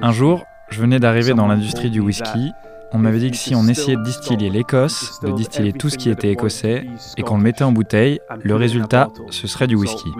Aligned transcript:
Un 0.00 0.12
jour, 0.12 0.44
je 0.70 0.80
venais 0.80 0.98
d'arriver 0.98 1.34
dans 1.34 1.46
l'industrie 1.46 1.90
du 1.90 2.00
whisky. 2.00 2.52
On 2.92 2.98
m'avait 2.98 3.18
dit 3.18 3.30
que 3.30 3.36
si 3.36 3.54
on 3.54 3.66
essayait 3.66 3.96
de 3.96 4.02
distiller 4.02 4.48
l'Écosse, 4.48 5.20
de 5.22 5.30
distiller 5.32 5.72
tout 5.72 5.90
ce 5.90 5.98
qui 5.98 6.08
était 6.08 6.30
écossais, 6.30 6.86
et 7.16 7.22
qu'on 7.22 7.36
le 7.36 7.42
mettait 7.42 7.64
en 7.64 7.72
bouteille, 7.72 8.20
le 8.42 8.54
résultat, 8.54 9.08
ce 9.30 9.46
serait 9.46 9.66
du 9.66 9.76
whisky. 9.76 10.10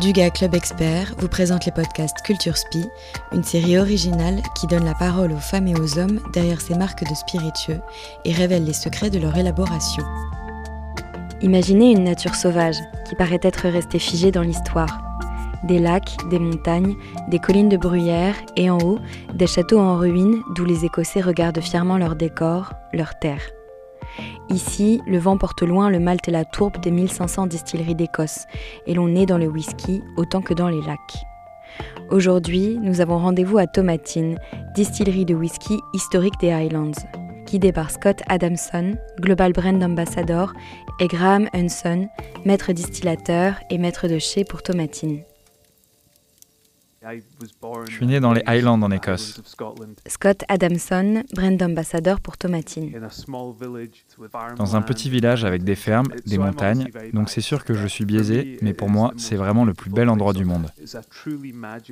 Duga 0.00 0.30
Club 0.30 0.54
Expert 0.54 1.12
vous 1.18 1.26
présente 1.26 1.66
les 1.66 1.72
podcasts 1.72 2.22
Culture 2.22 2.56
Spi, 2.56 2.86
une 3.32 3.42
série 3.42 3.78
originale 3.78 4.40
qui 4.54 4.68
donne 4.68 4.84
la 4.84 4.94
parole 4.94 5.32
aux 5.32 5.38
femmes 5.38 5.66
et 5.66 5.74
aux 5.74 5.98
hommes 5.98 6.20
derrière 6.32 6.60
ces 6.60 6.76
marques 6.76 7.02
de 7.02 7.14
spiritueux 7.16 7.80
et 8.24 8.32
révèle 8.32 8.64
les 8.64 8.74
secrets 8.74 9.10
de 9.10 9.18
leur 9.18 9.36
élaboration. 9.36 10.04
Imaginez 11.40 11.92
une 11.92 12.02
nature 12.02 12.34
sauvage 12.34 12.78
qui 13.08 13.14
paraît 13.14 13.38
être 13.42 13.68
restée 13.68 14.00
figée 14.00 14.32
dans 14.32 14.42
l'histoire. 14.42 15.00
Des 15.62 15.78
lacs, 15.78 16.16
des 16.30 16.40
montagnes, 16.40 16.96
des 17.28 17.38
collines 17.38 17.68
de 17.68 17.76
bruyère 17.76 18.34
et 18.56 18.70
en 18.70 18.78
haut, 18.78 18.98
des 19.34 19.46
châteaux 19.46 19.78
en 19.78 19.96
ruine 19.96 20.42
d'où 20.56 20.64
les 20.64 20.84
Écossais 20.84 21.20
regardent 21.20 21.60
fièrement 21.60 21.96
leur 21.96 22.16
décor, 22.16 22.72
leur 22.92 23.16
terre. 23.20 23.42
Ici, 24.48 25.00
le 25.06 25.18
vent 25.18 25.38
porte 25.38 25.62
loin 25.62 25.90
le 25.90 26.00
malt 26.00 26.26
et 26.26 26.32
la 26.32 26.44
tourbe 26.44 26.80
des 26.80 26.90
1500 26.90 27.46
distilleries 27.46 27.94
d'Écosse, 27.94 28.46
et 28.86 28.94
l'on 28.94 29.14
est 29.14 29.26
dans 29.26 29.38
le 29.38 29.46
whisky 29.46 30.02
autant 30.16 30.40
que 30.40 30.54
dans 30.54 30.68
les 30.68 30.82
lacs. 30.82 31.24
Aujourd'hui, 32.10 32.78
nous 32.82 33.00
avons 33.00 33.18
rendez-vous 33.18 33.58
à 33.58 33.66
Tomatine, 33.66 34.38
distillerie 34.74 35.24
de 35.26 35.34
whisky 35.34 35.78
historique 35.92 36.40
des 36.40 36.50
Highlands, 36.50 36.92
guidée 37.48 37.72
par 37.72 37.90
Scott 37.90 38.20
Adamson, 38.28 38.96
Global 39.20 39.52
Brand 39.52 39.82
Ambassador, 39.82 40.52
et 41.00 41.06
Graham 41.06 41.48
Hunson, 41.54 42.08
maître 42.44 42.72
distillateur 42.72 43.54
et 43.70 43.78
maître 43.78 44.08
de 44.08 44.18
chez 44.18 44.44
pour 44.44 44.62
Tomatine. 44.62 45.22
Je 47.00 47.92
suis 47.92 48.06
né 48.06 48.18
dans 48.18 48.32
les 48.32 48.42
Highlands 48.44 48.82
en 48.82 48.90
Écosse. 48.90 49.40
Scott 50.08 50.44
Adamson, 50.48 51.22
brand 51.32 51.62
ambassadeur 51.62 52.20
pour 52.20 52.36
Tomatine. 52.36 52.92
Dans 54.56 54.76
un 54.76 54.82
petit 54.82 55.08
village 55.08 55.44
avec 55.44 55.62
des 55.62 55.76
fermes, 55.76 56.08
des 56.26 56.38
montagnes, 56.38 56.88
donc 57.12 57.30
c'est 57.30 57.40
sûr 57.40 57.64
que 57.64 57.74
je 57.74 57.86
suis 57.86 58.04
biaisé, 58.04 58.58
mais 58.62 58.74
pour 58.74 58.90
moi, 58.90 59.12
c'est 59.16 59.36
vraiment 59.36 59.64
le 59.64 59.74
plus 59.74 59.90
bel 59.90 60.08
endroit 60.08 60.32
du 60.32 60.44
monde. 60.44 60.66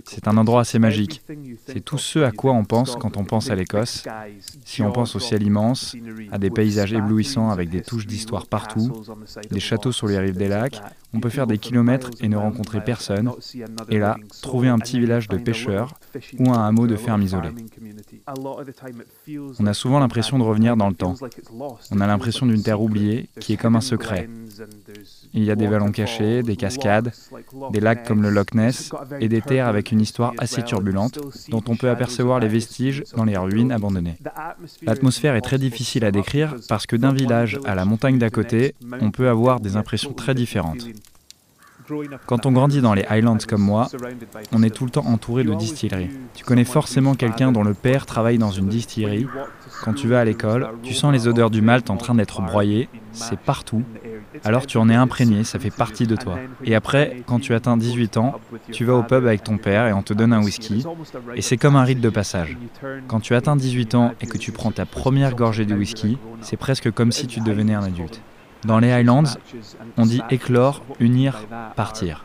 C'est 0.04 0.26
un 0.26 0.36
endroit 0.36 0.62
assez 0.62 0.80
magique. 0.80 1.22
C'est 1.66 1.80
tout 1.80 1.98
ce 1.98 2.18
à 2.20 2.32
quoi 2.32 2.52
on 2.52 2.64
pense 2.64 2.96
quand 2.96 3.16
on 3.16 3.24
pense 3.24 3.50
à 3.50 3.54
l'Écosse. 3.54 4.04
Si 4.64 4.82
on 4.82 4.90
pense 4.90 5.14
au 5.14 5.20
ciel 5.20 5.42
immense, 5.44 5.94
à 6.32 6.38
des 6.38 6.50
paysages 6.50 6.92
éblouissants 6.92 7.50
avec 7.50 7.70
des 7.70 7.82
touches 7.82 8.06
d'histoire 8.06 8.46
partout, 8.46 9.04
des 9.50 9.60
châteaux 9.60 9.92
sur 9.92 10.08
les 10.08 10.18
rives 10.18 10.36
des 10.36 10.48
lacs, 10.48 10.80
on 11.16 11.20
peut 11.20 11.30
faire 11.30 11.46
des 11.46 11.56
kilomètres 11.56 12.10
et 12.20 12.28
ne 12.28 12.36
rencontrer 12.36 12.84
personne. 12.84 13.32
Et 13.88 13.98
là, 13.98 14.16
trouver 14.42 14.68
un 14.68 14.78
petit 14.78 15.00
village 15.00 15.28
de 15.28 15.38
pêcheurs 15.38 15.94
ou 16.38 16.52
un 16.52 16.66
hameau 16.66 16.86
de 16.86 16.96
ferme 16.96 17.22
isolée. 17.22 17.48
On 19.58 19.66
a 19.66 19.72
souvent 19.72 19.98
l'impression 19.98 20.38
de 20.38 20.44
revenir 20.44 20.76
dans 20.76 20.88
le 20.88 20.94
temps. 20.94 21.14
On 21.90 22.00
a 22.00 22.06
l'impression 22.06 22.44
d'une 22.44 22.62
terre 22.62 22.82
oubliée 22.82 23.30
qui 23.40 23.54
est 23.54 23.56
comme 23.56 23.76
un 23.76 23.80
secret. 23.80 24.28
Il 25.32 25.42
y 25.42 25.50
a 25.50 25.56
des 25.56 25.66
vallons 25.66 25.90
cachés, 25.90 26.42
des 26.42 26.56
cascades, 26.56 27.12
des 27.72 27.80
lacs 27.80 28.06
comme 28.06 28.22
le 28.22 28.30
Loch 28.30 28.54
Ness 28.54 28.90
et 29.20 29.28
des 29.28 29.40
terres 29.40 29.68
avec 29.68 29.92
une 29.92 30.00
histoire 30.00 30.34
assez 30.38 30.62
turbulente 30.62 31.18
dont 31.48 31.62
on 31.68 31.76
peut 31.76 31.88
apercevoir 31.88 32.40
les 32.40 32.48
vestiges 32.48 33.04
dans 33.16 33.24
les 33.24 33.38
ruines 33.38 33.72
abandonnées. 33.72 34.18
L'atmosphère 34.82 35.34
est 35.34 35.40
très 35.40 35.58
difficile 35.58 36.04
à 36.04 36.10
décrire 36.10 36.56
parce 36.68 36.86
que 36.86 36.96
d'un 36.96 37.12
village 37.12 37.58
à 37.64 37.74
la 37.74 37.86
montagne 37.86 38.18
d'à 38.18 38.30
côté, 38.30 38.74
on 39.00 39.10
peut 39.10 39.28
avoir 39.28 39.60
des 39.60 39.76
impressions 39.76 40.12
très 40.12 40.34
différentes. 40.34 40.86
Quand 42.26 42.46
on 42.46 42.52
grandit 42.52 42.80
dans 42.80 42.94
les 42.94 43.04
Highlands 43.04 43.38
comme 43.48 43.62
moi, 43.62 43.88
on 44.52 44.62
est 44.62 44.70
tout 44.70 44.84
le 44.84 44.90
temps 44.90 45.06
entouré 45.06 45.44
de 45.44 45.54
distilleries. 45.54 46.10
Tu 46.34 46.44
connais 46.44 46.64
forcément 46.64 47.14
quelqu'un 47.14 47.52
dont 47.52 47.62
le 47.62 47.74
père 47.74 48.06
travaille 48.06 48.38
dans 48.38 48.50
une 48.50 48.68
distillerie. 48.68 49.26
Quand 49.82 49.92
tu 49.92 50.08
vas 50.08 50.20
à 50.20 50.24
l'école, 50.24 50.68
tu 50.82 50.94
sens 50.94 51.12
les 51.12 51.28
odeurs 51.28 51.50
du 51.50 51.62
malt 51.62 51.90
en 51.90 51.96
train 51.96 52.14
d'être 52.14 52.40
broyé, 52.42 52.88
c'est 53.12 53.38
partout. 53.38 53.82
Alors 54.44 54.66
tu 54.66 54.78
en 54.78 54.88
es 54.88 54.94
imprégné, 54.94 55.44
ça 55.44 55.58
fait 55.58 55.70
partie 55.70 56.06
de 56.06 56.16
toi. 56.16 56.38
Et 56.64 56.74
après, 56.74 57.22
quand 57.26 57.40
tu 57.40 57.54
atteins 57.54 57.76
18 57.76 58.16
ans, 58.16 58.40
tu 58.72 58.84
vas 58.84 58.94
au 58.94 59.02
pub 59.02 59.26
avec 59.26 59.42
ton 59.42 59.58
père 59.58 59.86
et 59.86 59.92
on 59.92 60.02
te 60.02 60.12
donne 60.12 60.32
un 60.32 60.42
whisky. 60.42 60.84
Et 61.34 61.42
c'est 61.42 61.56
comme 61.56 61.76
un 61.76 61.84
rite 61.84 62.00
de 62.00 62.10
passage. 62.10 62.56
Quand 63.08 63.20
tu 63.20 63.34
atteins 63.34 63.56
18 63.56 63.94
ans 63.94 64.12
et 64.20 64.26
que 64.26 64.38
tu 64.38 64.52
prends 64.52 64.72
ta 64.72 64.86
première 64.86 65.34
gorgée 65.34 65.64
de 65.64 65.74
whisky, 65.74 66.18
c'est 66.40 66.56
presque 66.56 66.90
comme 66.90 67.12
si 67.12 67.26
tu 67.26 67.40
devenais 67.40 67.74
un 67.74 67.84
adulte. 67.84 68.20
Dans 68.66 68.78
les 68.80 68.90
Highlands, 68.90 69.24
on 69.96 70.06
dit 70.06 70.22
éclore, 70.30 70.82
unir, 70.98 71.38
partir. 71.76 72.24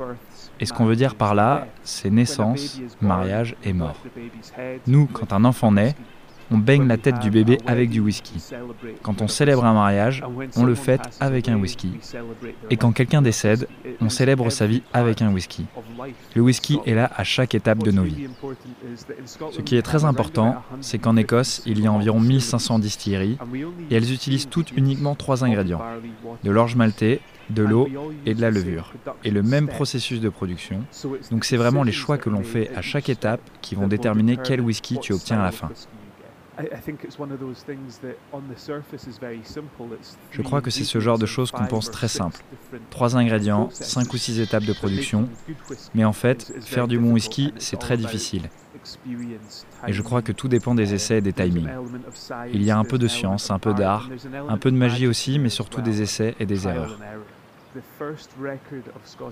Et 0.59 0.65
ce 0.65 0.73
qu'on 0.73 0.85
veut 0.85 0.95
dire 0.95 1.15
par 1.15 1.35
là, 1.35 1.67
c'est 1.83 2.09
naissance, 2.09 2.81
mariage 3.01 3.55
et 3.63 3.73
mort. 3.73 3.97
Nous, 4.87 5.07
quand 5.07 5.33
un 5.33 5.45
enfant 5.45 5.71
naît, 5.71 5.95
on 6.51 6.57
baigne 6.57 6.87
la 6.87 6.97
tête 6.97 7.19
du 7.19 7.31
bébé 7.31 7.57
avec 7.65 7.89
du 7.89 7.99
whisky. 7.99 8.43
Quand 9.01 9.21
on 9.21 9.27
célèbre 9.27 9.65
un 9.65 9.73
mariage, 9.73 10.23
on 10.55 10.65
le 10.65 10.75
fête 10.75 11.01
avec 11.19 11.47
un 11.47 11.57
whisky. 11.57 11.93
Et 12.69 12.77
quand 12.77 12.91
quelqu'un 12.91 13.21
décède, 13.21 13.67
on 14.01 14.09
célèbre 14.09 14.49
sa 14.49 14.67
vie 14.67 14.83
avec 14.93 15.21
un 15.21 15.31
whisky. 15.31 15.65
Le 16.35 16.41
whisky 16.41 16.79
est 16.85 16.93
là 16.93 17.09
à 17.15 17.23
chaque 17.23 17.55
étape 17.55 17.79
de 17.79 17.91
nos 17.91 18.03
vies. 18.03 18.27
Ce 19.51 19.61
qui 19.61 19.77
est 19.77 19.81
très 19.81 20.05
important, 20.05 20.61
c'est 20.81 20.99
qu'en 20.99 21.15
Écosse, 21.15 21.61
il 21.65 21.79
y 21.79 21.87
a 21.87 21.91
environ 21.91 22.19
1500 22.19 22.79
distilleries 22.79 23.37
et 23.89 23.95
elles 23.95 24.11
utilisent 24.11 24.49
toutes 24.49 24.71
uniquement 24.71 25.15
trois 25.15 25.43
ingrédients. 25.43 25.81
De 26.43 26.51
l'orge 26.51 26.75
maltée, 26.75 27.21
de 27.49 27.63
l'eau 27.63 27.87
et 28.25 28.33
de 28.33 28.41
la 28.41 28.51
levure. 28.51 28.93
Et 29.23 29.31
le 29.31 29.43
même 29.43 29.67
processus 29.67 30.19
de 30.19 30.29
production. 30.29 30.83
Donc 31.31 31.45
c'est 31.45 31.57
vraiment 31.57 31.83
les 31.83 31.91
choix 31.91 32.17
que 32.17 32.29
l'on 32.29 32.43
fait 32.43 32.71
à 32.75 32.81
chaque 32.81 33.09
étape 33.09 33.41
qui 33.61 33.75
vont 33.75 33.87
déterminer 33.87 34.37
quel 34.43 34.61
whisky 34.61 34.99
tu 34.99 35.13
obtiens 35.13 35.39
à 35.39 35.43
la 35.43 35.51
fin. 35.51 35.69
Je 40.31 40.41
crois 40.41 40.61
que 40.61 40.69
c'est 40.69 40.83
ce 40.83 40.99
genre 40.99 41.17
de 41.17 41.25
choses 41.25 41.51
qu'on 41.51 41.65
pense 41.65 41.91
très 41.91 42.07
simple. 42.07 42.41
Trois 42.89 43.15
ingrédients, 43.17 43.69
cinq 43.71 44.13
ou 44.13 44.17
six 44.17 44.39
étapes 44.39 44.63
de 44.63 44.73
production. 44.73 45.29
Mais 45.93 46.03
en 46.03 46.13
fait, 46.13 46.53
faire 46.61 46.87
du 46.87 46.99
bon 46.99 47.11
whisky, 47.11 47.53
c'est 47.57 47.77
très 47.77 47.97
difficile. 47.97 48.49
Et 49.87 49.93
je 49.93 50.01
crois 50.01 50.21
que 50.21 50.31
tout 50.31 50.47
dépend 50.47 50.75
des 50.75 50.93
essais 50.93 51.17
et 51.17 51.21
des 51.21 51.33
timings. 51.33 51.69
Il 52.53 52.63
y 52.63 52.71
a 52.71 52.77
un 52.77 52.83
peu 52.83 52.97
de 52.97 53.07
science, 53.07 53.51
un 53.51 53.59
peu 53.59 53.73
d'art, 53.73 54.09
un 54.47 54.57
peu 54.57 54.71
de 54.71 54.77
magie 54.77 55.07
aussi, 55.07 55.39
mais 55.39 55.49
surtout 55.49 55.81
des 55.81 56.01
essais 56.01 56.35
et 56.39 56.45
des 56.45 56.67
erreurs. 56.67 56.97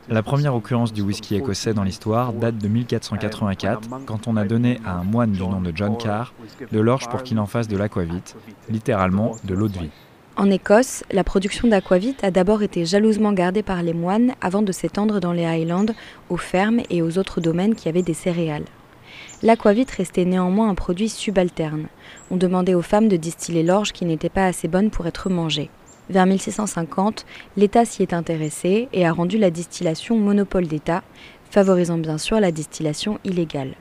La 0.09 0.23
première 0.23 0.55
occurrence 0.55 0.94
du 0.94 1.01
whisky 1.01 1.35
écossais 1.35 1.73
dans 1.73 1.83
l'histoire 1.83 2.33
date 2.33 2.57
de 2.57 2.67
1484, 2.67 3.89
quand 4.05 4.27
on 4.27 4.38
a 4.38 4.45
donné 4.45 4.79
à 4.85 4.94
un 4.94 5.03
moine 5.03 5.31
du 5.31 5.41
nom 5.41 5.61
de 5.61 5.72
John 5.75 5.97
Carr 5.97 6.33
de 6.72 6.79
l'orge 6.79 7.09
pour 7.09 7.23
qu'il 7.23 7.39
en 7.39 7.45
fasse 7.45 7.67
de 7.67 7.77
l'aquavit, 7.77 8.23
littéralement 8.69 9.35
de 9.44 9.53
l'eau 9.53 9.67
de 9.67 9.79
vie. 9.79 9.89
En 10.38 10.50
Écosse, 10.50 11.03
la 11.11 11.25
production 11.25 11.67
d'aquavit 11.67 12.16
a 12.23 12.31
d'abord 12.31 12.63
été 12.63 12.85
jalousement 12.85 13.33
gardée 13.33 13.63
par 13.63 13.83
les 13.83 13.94
moines 13.94 14.33
avant 14.39 14.61
de 14.61 14.71
s'étendre 14.71 15.19
dans 15.19 15.33
les 15.33 15.44
Highlands, 15.44 15.94
aux 16.29 16.38
fermes 16.38 16.79
et 16.89 17.01
aux 17.01 17.17
autres 17.17 17.41
domaines 17.41 17.75
qui 17.75 17.89
avaient 17.89 18.03
des 18.03 18.13
céréales. 18.13 18.63
L'aquavit 19.44 19.88
restait 19.97 20.23
néanmoins 20.23 20.69
un 20.69 20.75
produit 20.75 21.09
subalterne. 21.09 21.88
On 22.31 22.38
demandait 22.38 22.73
aux 22.73 22.81
femmes 22.81 23.09
de 23.09 23.17
distiller 23.17 23.63
l'orge 23.63 23.91
qui 23.91 24.06
n'était 24.06 24.29
pas 24.29 24.45
assez 24.45 24.69
bonne 24.69 24.91
pour 24.91 25.07
être 25.07 25.29
mangée. 25.29 25.69
Vers 26.09 26.25
1650, 26.25 27.25
l'État 27.56 27.86
s'y 27.86 28.02
est 28.02 28.14
intéressé 28.14 28.90
et 28.94 29.06
a 29.06 29.12
rendu 29.12 29.38
la 29.38 29.52
distillation 29.52 30.18
monopole 30.18 30.68
d'État, 30.68 31.03
favorisant 31.52 31.97
bien 31.97 32.18
sûr 32.18 32.40
la 32.40 32.52
distillation 32.52 33.20
illégale. 33.24 33.75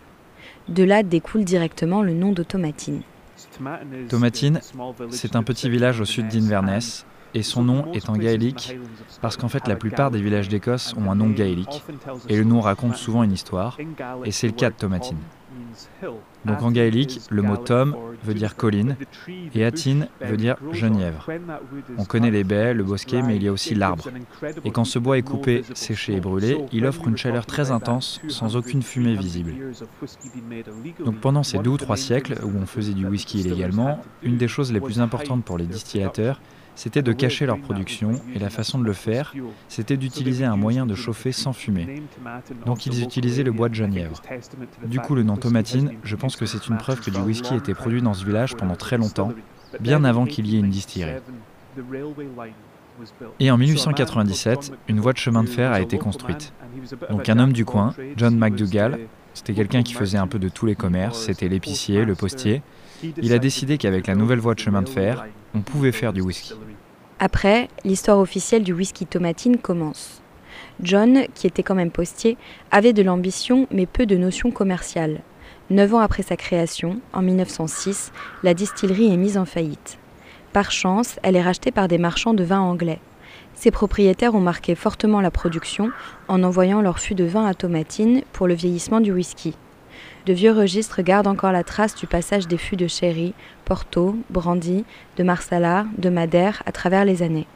De 0.69 0.85
là 0.85 1.03
découle 1.03 1.45
directement 1.45 2.03
le 2.03 2.13
nom 2.13 2.33
de 2.33 2.43
Tomatine. 2.43 3.01
Tomatine, 4.09 4.61
c'est 5.11 5.37
un 5.37 5.43
petit 5.43 5.71
village 5.71 6.01
au 6.01 6.05
sud 6.05 6.29
d'Inverness, 6.29 7.07
et 7.35 7.43
son 7.43 7.63
nom 7.63 7.93
est 7.93 8.09
en 8.09 8.17
gaélique 8.17 8.77
parce 9.21 9.37
qu'en 9.37 9.49
fait 9.49 9.67
la 9.69 9.77
plupart 9.77 10.11
des 10.11 10.21
villages 10.21 10.49
d'Écosse 10.49 10.95
ont 10.97 11.11
un 11.11 11.15
nom 11.15 11.29
gaélique 11.29 11.83
et 12.29 12.37
le 12.37 12.45
nom 12.45 12.61
raconte 12.61 12.97
souvent 12.97 13.23
une 13.23 13.33
histoire 13.33 13.79
et 14.25 14.33
c'est 14.33 14.47
le 14.47 14.55
cas 14.55 14.71
de 14.71 14.77
Tomatine. 14.77 15.19
Donc 16.45 16.63
en 16.63 16.71
gaélique, 16.71 17.21
le 17.31 17.43
mot 17.43 17.57
Tom 17.57 17.97
veut 18.25 18.35
dire 18.35 18.57
colline 18.57 18.97
et 19.55 19.65
Atin 19.65 20.07
veut 20.21 20.37
dire 20.37 20.57
genièvre. 20.73 21.27
On 21.97 22.05
connaît 22.05 22.31
les 22.31 22.45
baies, 22.45 22.75
le 22.75 22.85
bosquet, 22.85 23.23
mais 23.23 23.37
il 23.37 23.43
y 23.43 23.49
a 23.49 23.53
aussi 23.53 23.75
l'arbre. 23.75 24.09
Et 24.65 24.71
quand 24.71 24.85
ce 24.85 24.99
bois 24.99 25.19
est 25.19 25.23
coupé, 25.23 25.63
séché 25.75 26.15
et 26.15 26.21
brûlé, 26.21 26.59
il 26.73 26.87
offre 26.87 27.07
une 27.09 27.17
chaleur 27.17 27.47
très 27.47 27.71
intense 27.71 28.21
sans 28.29 28.57
aucune 28.57 28.83
fumée 28.83 29.17
visible. 29.17 29.55
Donc 31.05 31.17
pendant 31.21 31.43
ces 31.43 31.59
deux 31.59 31.71
ou 31.71 31.77
trois 31.77 31.97
siècles 31.97 32.39
où 32.43 32.51
on 32.57 32.67
faisait 32.67 32.95
du 32.95 33.07
whisky 33.07 33.41
illégalement, 33.41 34.01
une 34.23 34.37
des 34.37 34.49
choses 34.49 34.73
les 34.73 34.81
plus 34.81 35.01
importantes 35.01 35.45
pour 35.45 35.59
les 35.59 35.67
distillateurs, 35.67 36.41
c'était 36.79 37.03
de 37.03 37.13
cacher 37.13 37.45
leur 37.45 37.59
production 37.59 38.13
et 38.37 38.39
la 38.39 38.51
façon 38.51 38.79
de 38.79 38.85
le 38.85 38.93
faire, 38.93 39.35
c'était 39.67 39.97
d'utiliser 39.97 40.45
un 40.45 40.55
moyen 40.55 40.87
de 40.87 40.95
chauffer 40.95 41.33
sans 41.33 41.53
fumer. 41.53 42.05
Donc 42.67 42.87
ils 42.87 43.03
utilisaient 43.03 43.43
le 43.43 43.51
bois 43.51 43.69
de 43.69 43.75
genièvre. 43.75 44.23
Du 44.87 45.01
coup, 45.01 45.17
le 45.17 45.25
nom 45.25 45.37
tomatine, 45.37 45.95
je 46.05 46.15
pense 46.15 46.37
que 46.37 46.47
c'est 46.47 46.69
une 46.69 46.77
preuve 46.77 47.01
que 47.01 47.11
du 47.11 47.19
whisky 47.19 47.57
était 47.57 47.75
produit 47.75 48.01
dans 48.01 48.15
ce 48.15 48.25
village 48.25 48.55
pendant 48.55 48.77
très 48.77 48.97
longtemps, 48.97 49.33
bien 49.81 50.05
avant 50.05 50.25
qu'il 50.25 50.47
y 50.47 50.55
ait 50.55 50.61
une 50.61 50.71
distillerie. 50.71 51.19
Et 53.41 53.51
en 53.51 53.59
1897, 53.59 54.73
une 54.87 55.01
voie 55.01 55.13
de 55.13 55.19
chemin 55.19 55.43
de 55.43 55.49
fer 55.49 55.73
a 55.73 55.81
été 55.81 55.99
construite. 55.99 56.53
Donc 57.11 57.29
un 57.29 57.41
homme 57.41 57.53
du 57.53 57.65
coin, 57.65 57.93
John 58.17 58.39
McDougall, 58.39 59.01
c'était 59.35 59.55
quelqu'un 59.55 59.83
qui 59.83 59.95
faisait 59.95 60.19
un 60.19 60.29
peu 60.29 60.39
de 60.39 60.49
tous 60.49 60.67
les 60.67 60.77
commerces, 60.77 61.25
c'était 61.25 61.49
l'épicier, 61.49 62.05
le 62.05 62.15
postier. 62.15 62.63
Il 63.03 63.33
a 63.33 63.39
décidé 63.39 63.79
qu'avec 63.79 64.07
la 64.07 64.15
nouvelle 64.15 64.39
voie 64.39 64.55
de 64.55 64.61
chemin 64.61 64.83
de 64.83 64.89
fer, 64.89 65.27
on 65.55 65.61
pouvait 65.61 65.93
faire 65.93 66.13
du 66.13 66.21
whisky. 66.21 66.55
Après, 67.19 67.69
l'histoire 67.85 68.19
officielle 68.19 68.63
du 68.63 68.73
whisky 68.73 69.07
tomatine 69.07 69.59
commence. 69.59 70.23
John, 70.81 71.25
qui 71.35 71.47
était 71.47 71.63
quand 71.63 71.75
même 71.75 71.91
postier, 71.91 72.37
avait 72.71 72.93
de 72.93 73.03
l'ambition 73.03 73.67
mais 73.71 73.87
peu 73.87 74.07
de 74.07 74.17
notions 74.17 74.51
commerciales. 74.51 75.21
Neuf 75.71 75.93
ans 75.95 75.99
après 75.99 76.23
sa 76.23 76.37
création, 76.37 77.01
en 77.13 77.23
1906, 77.23 78.13
la 78.43 78.55
distillerie 78.55 79.13
est 79.13 79.17
mise 79.17 79.37
en 79.37 79.45
faillite. 79.45 79.99
Par 80.53 80.71
chance, 80.71 81.19
elle 81.23 81.37
est 81.37 81.43
rachetée 81.43 81.73
par 81.73 81.89
des 81.89 81.99
marchands 81.99 82.35
de 82.35 82.45
vin 82.45 82.61
anglais. 82.61 83.01
Ses 83.55 83.71
propriétaires 83.71 84.35
ont 84.35 84.41
marqué 84.41 84.75
fortement 84.75 85.21
la 85.21 85.31
production 85.31 85.91
en 86.29 86.43
envoyant 86.43 86.81
leur 86.81 87.01
fût 87.01 87.15
de 87.15 87.25
vin 87.25 87.45
à 87.45 87.55
tomatine 87.55 88.23
pour 88.33 88.47
le 88.47 88.55
vieillissement 88.55 89.01
du 89.01 89.13
whisky. 89.13 89.55
De 90.27 90.33
vieux 90.33 90.53
registres 90.53 91.03
gardent 91.03 91.27
encore 91.27 91.53
la 91.53 91.65
trace 91.65 91.95
du 91.95 92.07
passage 92.07 92.49
des 92.49 92.59
fûts 92.59 92.77
de 92.77 92.87
sherry, 92.87 93.35
porto, 93.65 94.17
brandy, 94.31 94.85
de 95.17 95.23
marsala, 95.23 95.87
de 95.97 96.11
madère 96.11 96.63
à 96.67 96.73
travers 96.73 97.05
les 97.05 97.23
années. 97.23 97.47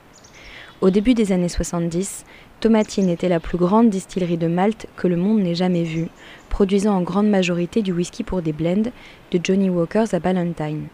Au 0.81 0.91
début 0.91 1.15
des 1.15 1.33
années 1.33 1.49
70, 1.49 2.25
Tomatine 2.61 3.09
était 3.09 3.29
la 3.29 3.41
plus 3.41 3.59
grande 3.59 3.91
distillerie 3.91 4.37
de 4.37 4.47
Malte 4.47 4.87
que 4.97 5.09
le 5.09 5.17
monde 5.17 5.41
n'ait 5.41 5.55
jamais 5.55 5.85
vue, 5.85 6.09
produisant 6.49 6.95
en 6.95 7.03
grande 7.03 7.29
majorité 7.29 7.83
du 7.83 7.93
whisky 7.93 8.23
pour 8.25 8.43
des 8.43 8.53
blends, 8.53 8.91
de 9.31 9.41
Johnny 9.43 9.69
Walkers 9.69 10.15
à 10.15 10.19
Ballantine. 10.19 10.87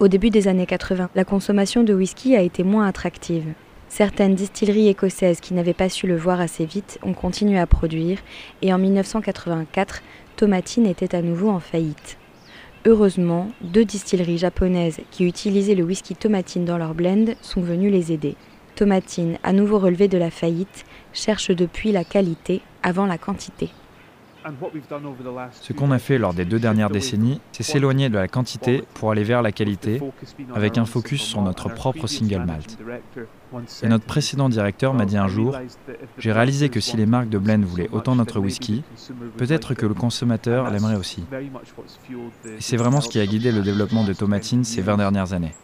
Au 0.00 0.08
début 0.08 0.30
des 0.30 0.48
années 0.48 0.66
80, 0.66 1.10
la 1.14 1.24
consommation 1.24 1.84
de 1.84 1.94
whisky 1.94 2.36
a 2.36 2.42
été 2.42 2.62
moins 2.64 2.86
attractive. 2.86 3.46
Certaines 3.88 4.34
distilleries 4.34 4.88
écossaises 4.88 5.40
qui 5.40 5.54
n'avaient 5.54 5.72
pas 5.72 5.88
su 5.88 6.06
le 6.06 6.16
voir 6.16 6.40
assez 6.40 6.64
vite 6.64 6.98
ont 7.02 7.12
continué 7.12 7.58
à 7.58 7.66
produire 7.66 8.18
et 8.60 8.72
en 8.72 8.78
1984, 8.78 10.02
Tomatine 10.36 10.86
était 10.86 11.14
à 11.14 11.22
nouveau 11.22 11.48
en 11.48 11.60
faillite. 11.60 12.18
Heureusement, 12.86 13.48
deux 13.60 13.84
distilleries 13.84 14.38
japonaises 14.38 15.00
qui 15.12 15.24
utilisaient 15.24 15.76
le 15.76 15.84
whisky 15.84 16.16
Tomatine 16.16 16.64
dans 16.64 16.76
leur 16.76 16.94
blend 16.94 17.34
sont 17.40 17.60
venues 17.60 17.90
les 17.90 18.10
aider. 18.10 18.34
Tomatine, 18.74 19.38
à 19.44 19.52
nouveau 19.52 19.78
relevé 19.78 20.08
de 20.08 20.18
la 20.18 20.30
faillite, 20.30 20.84
cherche 21.12 21.52
depuis 21.52 21.92
la 21.92 22.02
qualité 22.02 22.62
avant 22.82 23.06
la 23.06 23.16
quantité. 23.16 23.70
Ce 25.60 25.72
qu'on 25.72 25.90
a 25.90 25.98
fait 25.98 26.18
lors 26.18 26.34
des 26.34 26.44
deux 26.44 26.58
dernières 26.58 26.90
décennies, 26.90 27.40
c'est 27.52 27.62
s'éloigner 27.62 28.08
de 28.08 28.14
la 28.14 28.28
quantité 28.28 28.84
pour 28.94 29.10
aller 29.10 29.24
vers 29.24 29.42
la 29.42 29.52
qualité, 29.52 30.00
avec 30.54 30.78
un 30.78 30.84
focus 30.84 31.22
sur 31.22 31.42
notre 31.42 31.68
propre 31.68 32.06
single 32.06 32.44
malt. 32.44 32.78
Et 33.82 33.88
notre 33.88 34.04
précédent 34.04 34.48
directeur 34.48 34.94
m'a 34.94 35.06
dit 35.06 35.16
un 35.16 35.28
jour, 35.28 35.56
j'ai 36.18 36.32
réalisé 36.32 36.68
que 36.68 36.80
si 36.80 36.96
les 36.96 37.06
marques 37.06 37.28
de 37.28 37.38
blend 37.38 37.60
voulaient 37.60 37.88
autant 37.92 38.16
notre 38.16 38.40
whisky, 38.40 38.82
peut-être 39.36 39.74
que 39.74 39.86
le 39.86 39.94
consommateur 39.94 40.70
l'aimerait 40.70 40.96
aussi. 40.96 41.24
Et 42.46 42.60
c'est 42.60 42.76
vraiment 42.76 43.00
ce 43.00 43.08
qui 43.08 43.20
a 43.20 43.26
guidé 43.26 43.52
le 43.52 43.62
développement 43.62 44.04
de 44.04 44.12
Tomatine 44.12 44.64
ces 44.64 44.82
20 44.82 44.96
dernières 44.98 45.32
années. 45.32 45.54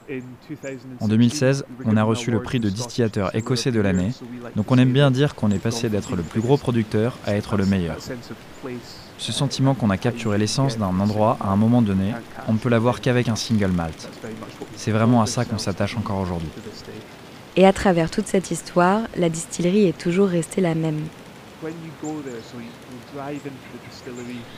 En 1.00 1.08
2016, 1.08 1.64
on 1.84 1.96
a 1.96 2.02
reçu 2.02 2.30
le 2.30 2.42
prix 2.42 2.60
de 2.60 2.68
distillateur 2.70 3.34
écossais 3.34 3.72
de 3.72 3.80
l'année, 3.80 4.12
donc 4.56 4.70
on 4.70 4.78
aime 4.78 4.92
bien 4.92 5.10
dire 5.10 5.34
qu'on 5.34 5.50
est 5.50 5.58
passé 5.58 5.88
d'être 5.88 6.16
le 6.16 6.22
plus 6.22 6.40
gros 6.40 6.56
producteur 6.56 7.18
à 7.26 7.34
être 7.34 7.56
le 7.56 7.66
meilleur. 7.66 7.98
Ce 9.18 9.32
sentiment 9.32 9.74
qu'on 9.74 9.90
a 9.90 9.96
capturé 9.96 10.38
l'essence 10.38 10.78
d'un 10.78 10.98
endroit 11.00 11.36
à 11.40 11.48
un 11.48 11.56
moment 11.56 11.82
donné, 11.82 12.14
on 12.48 12.54
ne 12.54 12.58
peut 12.58 12.68
l'avoir 12.68 13.00
qu'avec 13.00 13.28
un 13.28 13.36
single 13.36 13.70
malt. 13.70 14.08
C'est 14.76 14.92
vraiment 14.92 15.22
à 15.22 15.26
ça 15.26 15.44
qu'on 15.44 15.58
s'attache 15.58 15.96
encore 15.96 16.18
aujourd'hui. 16.18 16.48
Et 17.56 17.66
à 17.66 17.72
travers 17.72 18.10
toute 18.10 18.26
cette 18.26 18.50
histoire, 18.50 19.02
la 19.16 19.28
distillerie 19.28 19.86
est 19.86 19.98
toujours 19.98 20.28
restée 20.28 20.60
la 20.60 20.74
même. 20.74 21.02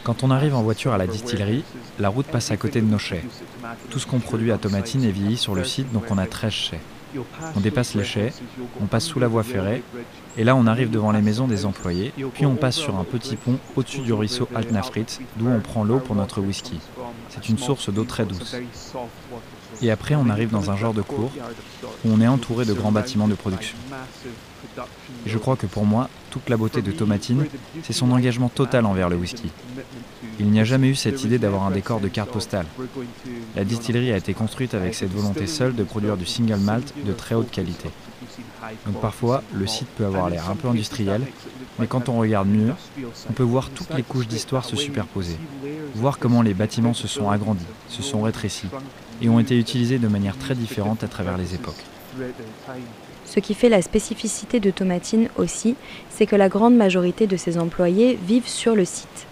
Quand 0.05 0.23
on 0.23 0.31
arrive 0.31 0.55
en 0.55 0.63
voiture 0.63 0.93
à 0.93 0.99
la 0.99 1.07
distillerie, 1.07 1.65
la 1.99 2.09
route 2.09 2.27
passe 2.27 2.51
à 2.51 2.57
côté 2.57 2.81
de 2.81 2.87
nos 2.87 2.99
chais. 2.99 3.25
Tout 3.91 3.99
ce 3.99 4.07
qu'on 4.07 4.21
produit 4.21 4.53
à 4.53 4.59
Tomatine 4.59 5.05
est 5.05 5.11
vieilli 5.11 5.37
sur 5.37 5.55
le 5.55 5.65
site, 5.65 5.93
donc 5.93 6.05
on 6.11 6.19
a 6.19 6.27
13 6.27 6.53
chais. 6.53 6.81
On 7.57 7.61
dépasse 7.61 7.95
les 7.95 8.05
chais, 8.05 8.33
on 8.81 8.87
passe 8.87 9.05
sous 9.05 9.19
la 9.19 9.29
voie 9.29 9.43
ferrée, 9.43 9.83
et 10.37 10.45
là 10.45 10.57
on 10.57 10.67
arrive 10.67 10.91
devant 10.91 11.13
les 11.13 11.23
maisons 11.23 11.47
des 11.47 11.65
employés, 11.65 12.13
puis 12.35 12.47
on 12.47 12.57
passe 12.57 12.77
sur 12.77 12.97
un 12.97 13.05
petit 13.05 13.37
pont 13.37 13.59
au-dessus 13.77 14.01
du 14.01 14.13
ruisseau 14.13 14.49
Altnafrit, 14.55 15.19
d'où 15.37 15.49
on 15.49 15.61
prend 15.61 15.85
l'eau 15.85 15.99
pour 15.99 16.15
notre 16.15 16.41
whisky. 16.41 16.79
C'est 17.31 17.49
une 17.49 17.59
source 17.59 17.91
d'eau 17.91 18.05
très 18.05 18.25
douce. 18.25 18.57
Et 19.81 19.91
après 19.91 20.15
on 20.15 20.29
arrive 20.29 20.51
dans 20.51 20.71
un 20.71 20.77
genre 20.77 20.95
de 20.95 21.03
cour, 21.03 21.31
où 22.05 22.09
on 22.11 22.21
est 22.21 22.29
entouré 22.29 22.65
de 22.65 22.73
grands 22.73 22.93
bâtiments 22.93 23.29
de 23.29 23.35
production. 23.35 23.77
Je 25.27 25.39
crois 25.39 25.57
que 25.57 25.67
pour 25.67 25.85
moi, 25.85 26.09
toute 26.31 26.49
la 26.49 26.57
beauté 26.57 26.83
de 26.83 26.93
Tomatine, 26.93 27.47
c'est 27.83 27.93
son 27.93 28.11
engagement 28.11 28.49
total 28.49 28.87
envers 28.87 29.09
le 29.09 29.17
whisky. 29.17 29.51
Il 30.39 30.51
n'y 30.51 30.61
a 30.61 30.65
jamais 30.65 30.89
eu 30.89 30.95
cette 30.95 31.25
idée 31.25 31.39
d'avoir 31.39 31.65
un 31.65 31.71
décor 31.71 32.01
de 32.01 32.09
carte 32.09 32.31
postale. 32.31 32.67
La 33.55 33.65
distillerie 33.65 34.13
a 34.13 34.17
été 34.17 34.35
construite 34.35 34.75
avec 34.75 34.95
cette 34.95 35.13
volonté 35.13 35.47
seule 35.47 35.75
de 35.75 35.85
produire 35.85 36.17
du 36.17 36.27
single 36.27 36.61
malt 36.61 36.95
de 37.05 37.13
très 37.13 37.35
haute 37.35 37.51
qualité. 37.51 37.91
Donc 38.87 39.01
parfois, 39.01 39.43
le 39.53 39.67
site 39.67 39.89
peut 39.97 40.05
avoir 40.05 40.31
l'air 40.31 40.49
un 40.51 40.57
peu 40.57 40.69
industriel, 40.69 41.23
mais 41.79 41.87
quand 41.87 42.09
on 42.09 42.19
regarde 42.19 42.49
mieux, 42.49 42.73
on 43.29 43.33
peut 43.33 43.43
voir 43.43 43.71
toutes 43.71 43.95
les 43.95 44.03
couches 44.03 44.29
d'histoire 44.29 44.65
se 44.65 44.77
superposer, 44.77 45.37
voir 45.95 46.19
comment 46.19 46.43
les 46.43 46.55
bâtiments 46.55 46.95
se 46.95 47.09
sont 47.09 47.31
agrandis, 47.31 47.65
se 47.89 48.03
sont 48.03 48.23
rétrécis, 48.23 48.69
et 49.21 49.29
ont 49.29 49.41
été 49.41 49.59
utilisés 49.59 49.99
de 49.99 50.09
manière 50.09 50.37
très 50.37 50.55
différente 50.55 51.03
à 51.03 51.09
travers 51.09 51.37
les 51.37 51.55
époques. 51.55 51.83
Ce 53.25 53.41
qui 53.41 53.55
fait 53.55 53.69
la 53.69 53.83
spécificité 53.83 54.61
de 54.61 54.71
Tomatine 54.71 55.29
aussi, 55.37 55.75
c'est 56.11 56.27
que 56.27 56.37
la 56.37 56.49
grande 56.49 56.77
majorité 56.77 57.27
de 57.27 57.37
ses 57.37 57.59
employés 57.59 58.19
vivent 58.27 58.49
sur 58.49 58.75
le 58.75 58.85
site. 58.85 59.27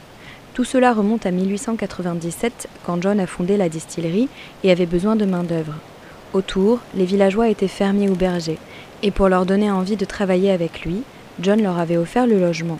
Tout 0.54 0.64
cela 0.64 0.92
remonte 0.92 1.26
à 1.26 1.30
1897 1.30 2.68
quand 2.84 3.00
John 3.02 3.20
a 3.20 3.26
fondé 3.26 3.56
la 3.56 3.68
distillerie 3.68 4.28
et 4.64 4.70
avait 4.70 4.86
besoin 4.86 5.16
de 5.16 5.24
main-d'œuvre. 5.24 5.74
Autour, 6.32 6.80
les 6.94 7.04
villageois 7.04 7.48
étaient 7.48 7.68
fermiers 7.68 8.08
ou 8.08 8.14
bergers, 8.14 8.58
et 9.02 9.10
pour 9.10 9.28
leur 9.28 9.46
donner 9.46 9.70
envie 9.70 9.96
de 9.96 10.04
travailler 10.04 10.50
avec 10.50 10.84
lui, 10.84 11.02
John 11.40 11.62
leur 11.62 11.78
avait 11.78 11.96
offert 11.96 12.26
le 12.26 12.38
logement. 12.38 12.78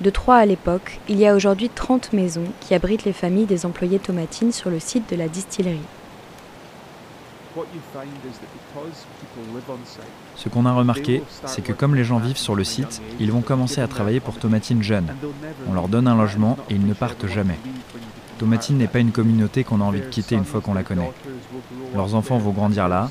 De 0.00 0.10
Troyes 0.10 0.36
à 0.36 0.46
l'époque, 0.46 1.00
il 1.08 1.18
y 1.18 1.26
a 1.26 1.34
aujourd'hui 1.34 1.68
30 1.68 2.12
maisons 2.12 2.46
qui 2.60 2.74
abritent 2.74 3.04
les 3.04 3.12
familles 3.12 3.46
des 3.46 3.66
employés 3.66 3.98
tomatines 3.98 4.52
sur 4.52 4.70
le 4.70 4.80
site 4.80 5.10
de 5.10 5.16
la 5.16 5.28
distillerie. 5.28 5.78
Ce 10.36 10.48
qu'on 10.48 10.66
a 10.66 10.72
remarqué, 10.72 11.22
c'est 11.46 11.62
que 11.62 11.72
comme 11.72 11.94
les 11.94 12.04
gens 12.04 12.18
vivent 12.18 12.38
sur 12.38 12.54
le 12.54 12.64
site, 12.64 13.02
ils 13.18 13.32
vont 13.32 13.40
commencer 13.42 13.80
à 13.80 13.88
travailler 13.88 14.20
pour 14.20 14.38
Tomatine 14.38 14.82
jeunes. 14.82 15.14
On 15.68 15.74
leur 15.74 15.88
donne 15.88 16.06
un 16.06 16.16
logement 16.16 16.56
et 16.70 16.74
ils 16.74 16.86
ne 16.86 16.94
partent 16.94 17.26
jamais. 17.26 17.58
Tomatine 18.40 18.78
n'est 18.78 18.88
pas 18.88 19.00
une 19.00 19.12
communauté 19.12 19.64
qu'on 19.64 19.82
a 19.82 19.84
envie 19.84 20.00
de 20.00 20.06
quitter 20.06 20.34
une 20.34 20.46
fois 20.46 20.62
qu'on 20.62 20.72
la 20.72 20.82
connaît. 20.82 21.12
Leurs 21.94 22.14
enfants 22.14 22.38
vont 22.38 22.52
grandir 22.52 22.88
là 22.88 23.10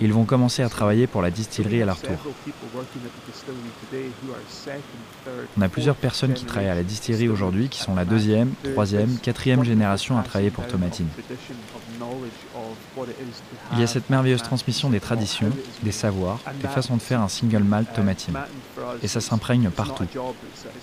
ils 0.00 0.12
vont 0.12 0.24
commencer 0.24 0.62
à 0.62 0.70
travailler 0.70 1.06
pour 1.06 1.20
la 1.20 1.30
distillerie 1.30 1.82
à 1.82 1.86
leur 1.86 2.00
tour. 2.00 2.16
On 5.58 5.60
a 5.60 5.68
plusieurs 5.68 5.96
personnes 5.96 6.32
qui 6.32 6.46
travaillent 6.46 6.70
à 6.70 6.74
la 6.74 6.82
distillerie 6.82 7.28
aujourd'hui 7.28 7.68
qui 7.68 7.80
sont 7.80 7.94
la 7.94 8.06
deuxième, 8.06 8.52
troisième, 8.72 9.18
quatrième 9.18 9.64
génération 9.64 10.18
à 10.18 10.22
travailler 10.22 10.50
pour 10.50 10.66
Tomatine. 10.66 11.08
Il 13.72 13.80
y 13.80 13.82
a 13.82 13.86
cette 13.86 14.08
merveilleuse 14.08 14.42
transmission 14.42 14.88
des 14.88 15.00
traditions, 15.00 15.50
des 15.82 15.92
savoirs, 15.92 16.38
des 16.60 16.68
façons 16.68 16.96
de 16.96 17.02
faire 17.02 17.20
un 17.20 17.28
single 17.28 17.62
malt 17.62 17.92
tomatine. 17.92 18.38
Et 19.02 19.08
ça 19.08 19.20
s'imprègne 19.20 19.68
partout. 19.70 20.06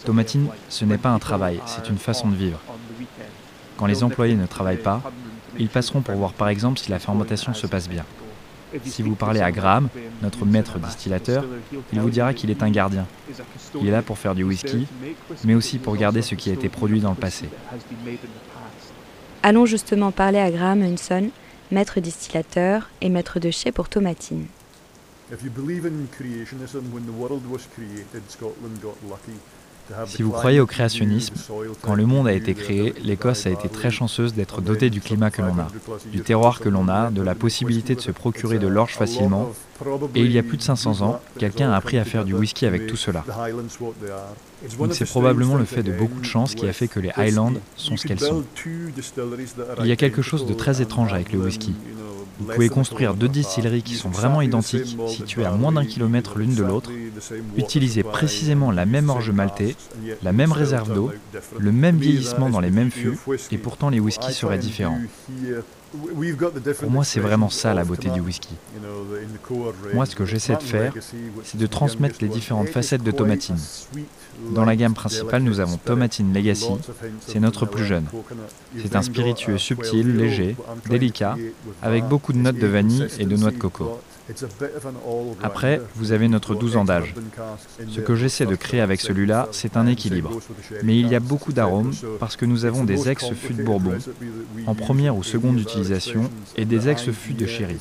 Tomatine, 0.05 0.47
ce 0.69 0.85
n'est 0.85 0.97
pas 0.97 1.09
un 1.09 1.19
travail, 1.19 1.59
c'est 1.65 1.89
une 1.89 1.97
façon 1.97 2.27
de 2.29 2.35
vivre. 2.35 2.59
Quand 3.77 3.85
les 3.85 4.03
employés 4.03 4.35
ne 4.35 4.45
travaillent 4.45 4.77
pas, 4.77 5.01
ils 5.59 5.69
passeront 5.69 6.01
pour 6.01 6.15
voir 6.15 6.33
par 6.33 6.49
exemple 6.49 6.79
si 6.79 6.89
la 6.91 6.99
fermentation 6.99 7.53
se 7.53 7.67
passe 7.67 7.87
bien. 7.87 8.05
Si 8.83 9.01
vous 9.01 9.15
parlez 9.15 9.39
à 9.39 9.51
Graham, 9.51 9.87
notre 10.21 10.45
maître 10.45 10.77
distillateur, 10.77 11.45
il 11.93 11.99
vous 12.01 12.09
dira 12.09 12.33
qu'il 12.33 12.49
est 12.49 12.63
un 12.63 12.69
gardien. 12.69 13.05
Il 13.79 13.87
est 13.87 13.91
là 13.91 14.01
pour 14.01 14.17
faire 14.17 14.35
du 14.35 14.43
whisky, 14.43 14.87
mais 15.45 15.55
aussi 15.55 15.77
pour 15.77 15.95
garder 15.95 16.21
ce 16.21 16.35
qui 16.35 16.49
a 16.49 16.53
été 16.53 16.67
produit 16.67 16.99
dans 16.99 17.11
le 17.11 17.15
passé. 17.15 17.49
Allons 19.43 19.65
justement 19.65 20.11
parler 20.11 20.39
à 20.39 20.51
Graham 20.51 20.81
Hunson, 20.81 21.29
maître 21.71 21.99
distillateur 21.99 22.89
et 23.01 23.09
maître 23.09 23.39
de 23.39 23.51
chai 23.51 23.71
pour 23.71 23.87
Tomatine. 23.87 24.47
Si 30.05 30.23
vous 30.23 30.31
croyez 30.31 30.59
au 30.59 30.65
créationnisme, 30.65 31.35
quand 31.81 31.95
le 31.95 32.05
monde 32.05 32.27
a 32.27 32.33
été 32.33 32.53
créé, 32.53 32.93
l'Écosse 33.03 33.45
a 33.45 33.49
été 33.49 33.69
très 33.69 33.91
chanceuse 33.91 34.33
d'être 34.33 34.61
dotée 34.61 34.89
du 34.89 35.01
climat 35.01 35.31
que 35.31 35.41
l'on 35.41 35.57
a, 35.59 35.67
du 36.11 36.21
terroir 36.21 36.59
que 36.59 36.69
l'on 36.69 36.87
a, 36.87 37.09
de 37.11 37.21
la 37.21 37.35
possibilité 37.35 37.95
de 37.95 38.01
se 38.01 38.11
procurer 38.11 38.59
de 38.59 38.67
l'orge 38.67 38.93
facilement. 38.93 39.51
Et 40.15 40.21
il 40.21 40.31
y 40.31 40.39
a 40.39 40.43
plus 40.43 40.57
de 40.57 40.63
500 40.63 41.01
ans, 41.01 41.19
quelqu'un 41.37 41.71
a 41.71 41.75
appris 41.75 41.97
à 41.97 42.05
faire 42.05 42.25
du 42.25 42.33
whisky 42.33 42.65
avec 42.65 42.87
tout 42.87 42.95
cela. 42.95 43.23
Donc 44.79 44.93
c'est 44.93 45.05
probablement 45.05 45.55
le 45.55 45.65
fait 45.65 45.83
de 45.83 45.91
beaucoup 45.91 46.19
de 46.19 46.25
chance 46.25 46.55
qui 46.55 46.67
a 46.67 46.73
fait 46.73 46.87
que 46.87 46.99
les 46.99 47.11
Highlands 47.15 47.53
sont 47.75 47.95
ce 47.95 48.07
qu'elles 48.07 48.19
sont. 48.19 48.43
Il 49.79 49.87
y 49.87 49.91
a 49.91 49.95
quelque 49.95 50.21
chose 50.21 50.45
de 50.45 50.53
très 50.53 50.81
étrange 50.81 51.13
avec 51.13 51.31
le 51.31 51.39
whisky. 51.39 51.75
Vous 52.39 52.45
pouvez 52.53 52.69
construire 52.69 53.13
deux 53.13 53.27
distilleries 53.27 53.83
qui 53.83 53.95
sont 53.95 54.09
vraiment 54.09 54.41
identiques, 54.41 54.97
situées 55.07 55.45
à 55.45 55.51
moins 55.51 55.71
d'un 55.71 55.85
kilomètre 55.85 56.37
l'une 56.37 56.55
de 56.55 56.63
l'autre, 56.63 56.91
utiliser 57.57 58.03
précisément 58.03 58.71
la 58.71 58.85
même 58.85 59.09
orge 59.09 59.31
maltée, 59.31 59.75
la 60.23 60.33
même 60.33 60.51
réserve 60.51 60.93
d'eau, 60.93 61.11
le 61.57 61.71
même 61.71 61.97
vieillissement 61.97 62.49
dans 62.49 62.59
les 62.59 62.71
mêmes 62.71 62.91
fûts, 62.91 63.17
et 63.51 63.57
pourtant 63.57 63.89
les 63.89 63.99
whiskies 63.99 64.33
seraient 64.33 64.57
différents. 64.57 64.99
Pour 66.79 66.91
moi, 66.91 67.03
c'est 67.05 67.19
vraiment 67.19 67.49
ça 67.49 67.73
la 67.73 67.85
beauté 67.85 68.09
du 68.09 68.19
whisky. 68.19 68.55
Moi, 69.93 70.05
ce 70.05 70.15
que 70.15 70.25
j'essaie 70.25 70.55
de 70.55 70.63
faire, 70.63 70.93
c'est 71.43 71.57
de 71.57 71.67
transmettre 71.67 72.17
les 72.21 72.27
différentes 72.27 72.69
facettes 72.69 73.03
de 73.03 73.11
Tomatine. 73.11 73.57
Dans 74.53 74.65
la 74.65 74.75
gamme 74.75 74.93
principale, 74.93 75.43
nous 75.43 75.59
avons 75.59 75.77
Tomatine 75.77 76.33
Legacy, 76.33 76.73
c'est 77.25 77.39
notre 77.39 77.65
plus 77.65 77.85
jeune. 77.85 78.05
C'est 78.77 78.95
un 78.95 79.01
spiritueux 79.01 79.57
subtil, 79.57 80.15
léger, 80.17 80.55
délicat, 80.89 81.35
avec 81.81 82.05
beaucoup 82.05 82.26
de 82.33 82.39
notes 82.39 82.57
de 82.57 82.67
vanille 82.67 83.07
et 83.19 83.25
de 83.25 83.35
noix 83.35 83.51
de 83.51 83.57
coco. 83.57 83.99
Après, 85.41 85.81
vous 85.95 86.11
avez 86.11 86.27
notre 86.27 86.55
12 86.55 86.75
ans 86.77 86.85
d'âge. 86.85 87.13
Ce 87.89 88.01
que 88.01 88.15
j'essaie 88.15 88.45
de 88.45 88.55
créer 88.55 88.81
avec 88.81 88.99
celui-là, 88.99 89.47
c'est 89.51 89.77
un 89.77 89.87
équilibre. 89.87 90.31
Mais 90.83 90.99
il 90.99 91.07
y 91.07 91.15
a 91.15 91.19
beaucoup 91.19 91.53
d'arômes 91.53 91.93
parce 92.19 92.35
que 92.35 92.45
nous 92.45 92.65
avons 92.65 92.83
des 92.83 93.09
ex-fûts 93.09 93.53
de 93.53 93.63
Bourbon, 93.63 93.97
en 94.65 94.75
première 94.75 95.15
ou 95.15 95.23
seconde 95.23 95.59
utilisation, 95.59 96.29
et 96.55 96.65
des 96.65 96.89
ex-fûts 96.89 97.33
de 97.33 97.45
Sherry. 97.45 97.79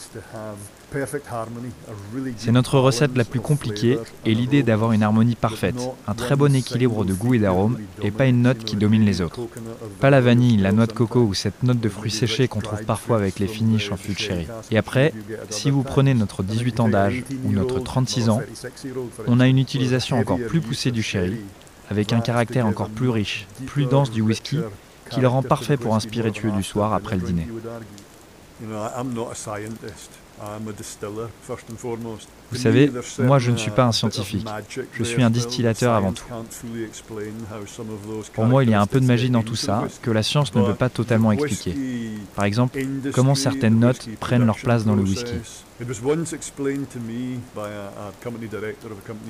C'est 2.36 2.52
notre 2.52 2.78
recette 2.78 3.16
la 3.16 3.24
plus 3.24 3.40
compliquée 3.40 3.98
et 4.24 4.34
l'idée 4.34 4.62
d'avoir 4.62 4.92
une 4.92 5.02
harmonie 5.02 5.34
parfaite, 5.34 5.90
un 6.06 6.14
très 6.14 6.36
bon 6.36 6.54
équilibre 6.54 7.04
de 7.04 7.12
goût 7.12 7.34
et 7.34 7.38
d'arôme 7.38 7.78
et 8.02 8.10
pas 8.10 8.26
une 8.26 8.42
note 8.42 8.64
qui 8.64 8.76
domine 8.76 9.04
les 9.04 9.20
autres. 9.20 9.40
Pas 10.00 10.10
la 10.10 10.20
vanille, 10.20 10.56
la 10.56 10.72
noix 10.72 10.86
de 10.86 10.92
coco 10.92 11.20
ou 11.20 11.34
cette 11.34 11.62
note 11.62 11.80
de 11.80 11.88
fruits 11.88 12.10
séchés 12.10 12.48
qu'on 12.48 12.60
trouve 12.60 12.84
parfois 12.84 13.16
avec 13.16 13.38
les 13.38 13.48
finishes 13.48 13.90
en 13.92 13.96
fût 13.96 14.14
de 14.14 14.18
sherry. 14.18 14.46
Et 14.70 14.78
après, 14.78 15.12
si 15.50 15.70
vous 15.70 15.82
prenez 15.82 16.14
notre 16.14 16.42
18 16.42 16.80
ans 16.80 16.88
d'âge 16.88 17.24
ou 17.44 17.52
notre 17.52 17.80
36 17.80 18.28
ans, 18.28 18.40
on 19.26 19.40
a 19.40 19.46
une 19.46 19.58
utilisation 19.58 20.18
encore 20.18 20.38
plus 20.48 20.60
poussée 20.60 20.90
du 20.90 21.02
sherry, 21.02 21.36
avec 21.90 22.12
un 22.12 22.20
caractère 22.20 22.66
encore 22.66 22.88
plus 22.88 23.08
riche, 23.08 23.46
plus 23.66 23.86
dense 23.86 24.10
du 24.10 24.22
whisky, 24.22 24.58
qui 25.10 25.20
le 25.20 25.28
rend 25.28 25.42
parfait 25.42 25.76
pour 25.76 25.94
un 25.94 26.00
spiritueux 26.00 26.50
du 26.50 26.62
soir 26.62 26.92
après 26.92 27.16
le 27.16 27.22
dîner. 27.22 27.46
Vous 32.50 32.58
savez, 32.58 32.90
moi 33.18 33.38
je 33.38 33.50
ne 33.50 33.56
suis 33.56 33.70
pas 33.70 33.84
un 33.84 33.92
scientifique, 33.92 34.46
je 34.92 35.04
suis 35.04 35.22
un 35.22 35.30
distillateur 35.30 35.94
avant 35.94 36.12
tout. 36.12 36.24
Pour 38.34 38.44
moi, 38.44 38.64
il 38.64 38.70
y 38.70 38.74
a 38.74 38.80
un 38.80 38.86
peu 38.86 39.00
de 39.00 39.06
magie 39.06 39.30
dans 39.30 39.42
tout 39.42 39.56
ça 39.56 39.84
que 40.02 40.10
la 40.10 40.22
science 40.22 40.54
ne 40.54 40.62
peut 40.64 40.74
pas 40.74 40.88
totalement 40.88 41.32
expliquer. 41.32 41.74
Par 42.34 42.44
exemple, 42.44 42.78
comment 43.12 43.34
certaines 43.34 43.78
notes 43.78 44.08
prennent 44.20 44.46
leur 44.46 44.58
place 44.58 44.84
dans 44.84 44.94
le 44.94 45.02
whisky. 45.02 45.34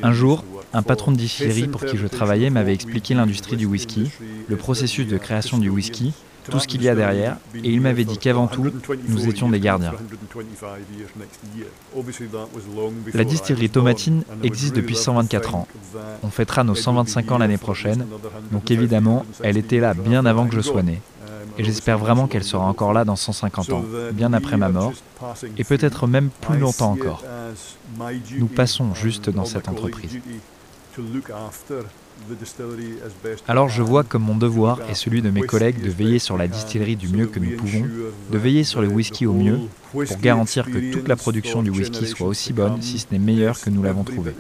Un 0.03 0.13
jour, 0.13 0.45
un 0.73 0.83
patron 0.83 1.13
de 1.13 1.17
distillerie 1.17 1.67
pour 1.67 1.85
qui 1.85 1.97
je 1.97 2.07
travaillais 2.07 2.51
m'avait 2.51 2.75
expliqué 2.75 3.15
l'industrie 3.15 3.57
du 3.57 3.67
whisky, 3.67 4.11
le 4.49 4.57
processus 4.57 5.07
de 5.07 5.19
création 5.19 5.59
du 5.59 5.69
whisky 5.69 6.15
tout 6.51 6.59
ce 6.59 6.67
qu'il 6.67 6.83
y 6.83 6.89
a 6.89 6.95
derrière, 6.95 7.37
et 7.55 7.71
il 7.71 7.81
m'avait 7.81 8.05
dit 8.05 8.19
qu'avant 8.19 8.47
tout, 8.47 8.71
nous 9.09 9.29
étions 9.29 9.49
des 9.49 9.61
gardiens. 9.61 9.95
La 13.15 13.25
distillerie 13.25 13.71
Tomatine 13.71 14.23
existe 14.43 14.75
depuis 14.77 14.97
124 14.97 15.55
ans. 15.55 15.69
On 16.23 16.31
fêtera 16.31 16.65
nos 16.65 16.75
125 16.75 17.33
ans 17.33 17.39
l'année 17.39 17.59
prochaine, 17.59 18.07
donc 18.53 18.71
évidemment, 18.71 19.25
elle 19.43 19.57
était 19.57 19.81
là 19.81 19.95
bien 19.95 20.27
avant 20.27 20.47
que 20.47 20.55
je 20.55 20.61
sois 20.61 20.83
né. 20.83 21.01
Et 21.59 21.65
j'espère 21.65 21.99
vraiment 21.99 22.27
qu'elle 22.27 22.45
sera 22.45 22.67
encore 22.67 22.93
là 22.93 23.05
dans 23.05 23.17
150 23.17 23.73
ans, 23.73 23.85
bien 24.13 24.33
après 24.33 24.57
ma 24.57 24.69
mort, 24.69 24.93
et 25.57 25.65
peut-être 25.65 26.07
même 26.07 26.29
plus 26.41 26.59
longtemps 26.59 26.93
encore. 26.93 27.23
Nous 28.37 28.47
passons 28.47 28.95
juste 28.95 29.31
dans 29.31 29.45
cette 29.45 29.69
entreprise. 29.69 30.19
Alors 33.49 33.69
je 33.69 33.83
vois 33.83 34.05
comme 34.05 34.23
mon 34.23 34.37
devoir 34.37 34.81
et 34.91 34.95
celui 34.95 35.23
de 35.23 35.31
mes 35.31 35.43
collègues 35.43 35.83
de 35.83 35.91
veiller 35.91 36.19
sur 36.19 36.37
la 36.37 36.49
distillerie 36.49 36.97
du 36.97 37.09
mieux 37.09 37.27
que 37.27 37.39
nous 37.39 37.57
pouvons, 37.57 37.87
de 38.31 38.39
veiller 38.39 38.65
sur 38.65 38.81
le 38.81 38.89
whisky 38.89 39.27
au 39.27 39.33
mieux, 39.33 39.61
pour 39.93 40.19
garantir 40.19 40.67
que 40.67 40.93
toute 40.93 41.09
la 41.09 41.17
production 41.17 41.63
du 41.63 41.71
whisky 41.71 42.07
soit 42.07 42.27
aussi 42.27 42.53
bonne, 42.53 42.81
si 42.81 42.99
ce 42.99 43.07
n'est 43.13 43.19
meilleure 43.19 43.61
que 43.61 43.71
nous 43.71 43.83
l'avons 43.83 44.05
trouvée. 44.05 44.33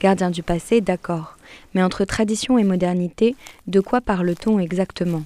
Gardien 0.00 0.30
du 0.30 0.42
passé, 0.42 0.80
d'accord. 0.80 1.36
Mais 1.74 1.82
entre 1.82 2.04
tradition 2.04 2.56
et 2.56 2.64
modernité, 2.64 3.34
de 3.66 3.80
quoi 3.80 4.00
parle-t-on 4.00 4.60
exactement? 4.60 5.22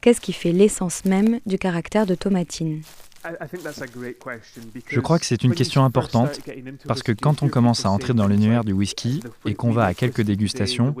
Qu'est-ce 0.00 0.20
qui 0.20 0.32
fait 0.32 0.52
l'essence 0.52 1.04
même 1.04 1.40
du 1.46 1.58
caractère 1.58 2.06
de 2.06 2.14
Tomatine? 2.14 2.82
Je 4.88 5.00
crois 5.00 5.18
que 5.18 5.26
c'est 5.26 5.42
une 5.42 5.54
question 5.54 5.84
importante 5.84 6.40
parce 6.86 7.02
que 7.02 7.12
quand 7.12 7.42
on 7.42 7.48
commence 7.48 7.84
à 7.84 7.90
entrer 7.90 8.14
dans 8.14 8.26
l'univers 8.26 8.64
du 8.64 8.72
whisky 8.72 9.20
et 9.44 9.54
qu'on 9.54 9.72
va 9.72 9.86
à 9.86 9.94
quelques 9.94 10.22
dégustations, 10.22 10.94